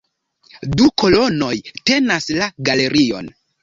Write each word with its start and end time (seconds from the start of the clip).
Du 0.79 0.87
kolonoj 1.03 1.53
tenas 1.93 2.31
la 2.43 2.53
galerion. 2.73 3.35